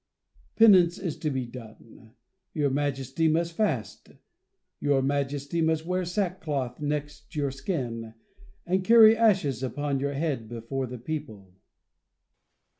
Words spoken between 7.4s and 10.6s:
skin, and carry ashes upon your head